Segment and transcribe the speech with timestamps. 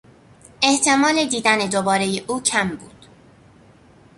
[0.61, 3.05] احتمال دیدن دوبارهی او کم بود.